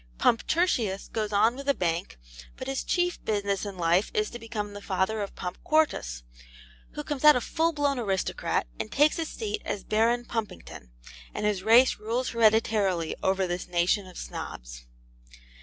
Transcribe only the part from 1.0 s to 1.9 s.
goes on with the